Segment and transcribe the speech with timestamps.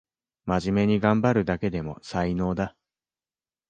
[0.45, 2.75] まじめにがんばるだけでも才能だ